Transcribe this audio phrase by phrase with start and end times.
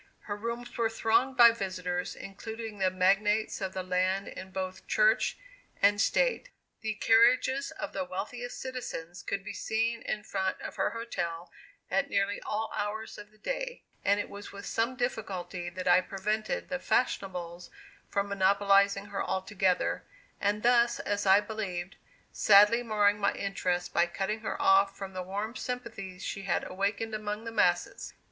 [0.21, 5.37] Her rooms were thronged by visitors, including the magnates of the land in both Church
[5.79, 6.49] and State.
[6.81, 11.51] The carriages of the wealthiest citizens could be seen in front of her hotel
[11.91, 16.01] at nearly all hours of the day, and it was with some difficulty that I
[16.01, 17.69] prevented the "fashionables"
[18.09, 20.03] from monopolizing her altogether,
[20.39, 21.95] and thus, as I believed,
[22.31, 27.13] sadly marring my interests by cutting her off from the warm sympathies she had awakened
[27.13, 28.15] among the masses.